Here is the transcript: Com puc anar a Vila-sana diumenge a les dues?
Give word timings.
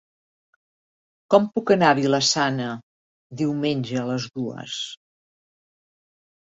Com 1.33 1.45
puc 1.57 1.73
anar 1.75 1.91
a 1.91 1.97
Vila-sana 1.99 2.71
diumenge 3.45 4.03
a 4.03 4.09
les 4.11 4.29
dues? 4.41 4.83